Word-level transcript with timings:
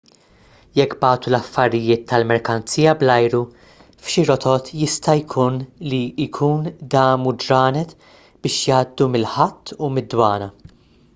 jekk 0.77 0.93
bagħtu 1.01 1.29
l-affarijiet 1.31 2.05
tal-merkanzija 2.11 2.93
bl-ajru 3.03 3.41
f'xi 4.07 4.23
rotot 4.29 4.71
jista' 4.79 5.15
jkun 5.21 5.59
li 5.91 6.01
jkun 6.27 6.65
damu 6.95 7.37
ġranet 7.45 7.91
biex 8.07 8.63
jgħaddu 8.63 9.09
mill-ħatt 9.17 9.75
u 9.87 9.91
mid-dwana 9.99 10.49